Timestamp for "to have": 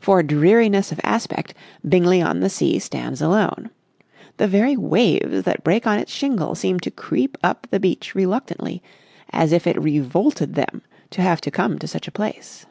11.10-11.40